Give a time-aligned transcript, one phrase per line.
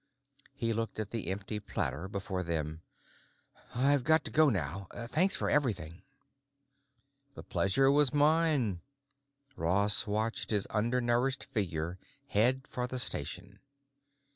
[0.55, 2.81] He looked at the empty platter before them.
[3.75, 4.87] "I've got to go now.
[5.09, 6.01] Thanks for everything."
[7.35, 8.81] "The pleasure was mine."
[9.55, 13.59] Ross watched his undernourished figure head for the station.